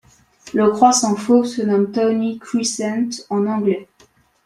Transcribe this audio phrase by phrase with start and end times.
[0.55, 3.87] Le Croissant fauve se nomme Tawny Crescent en anglais.